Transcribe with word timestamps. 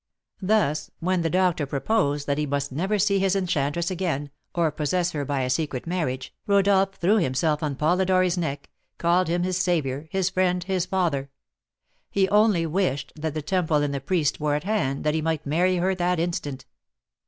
Thus, 0.41 0.89
when 0.99 1.21
the 1.21 1.29
doctor 1.29 1.67
proposed 1.67 2.25
that 2.25 2.39
he 2.39 2.47
must 2.47 2.71
never 2.71 2.97
see 2.97 3.19
his 3.19 3.35
enchantress 3.35 3.91
again, 3.91 4.31
or 4.55 4.71
possess 4.71 5.11
her 5.11 5.23
by 5.25 5.41
a 5.41 5.49
secret 5.51 5.85
marriage, 5.85 6.33
Rodolph 6.47 6.95
threw 6.95 7.17
himself 7.17 7.61
on 7.61 7.75
Polidori's 7.75 8.35
neck, 8.35 8.71
called 8.97 9.27
him 9.27 9.43
his 9.43 9.57
saviour, 9.57 10.07
his 10.09 10.31
friend, 10.31 10.63
his 10.63 10.87
father; 10.87 11.29
he 12.09 12.27
only 12.29 12.65
wished 12.65 13.13
that 13.15 13.35
the 13.35 13.43
temple 13.43 13.77
and 13.83 13.93
the 13.93 14.01
priest 14.01 14.39
were 14.39 14.55
at 14.55 14.63
hand, 14.63 15.03
that 15.03 15.13
he 15.13 15.21
might 15.21 15.45
marry 15.45 15.75
her 15.77 15.93
that 15.93 16.19
instant. 16.19 16.65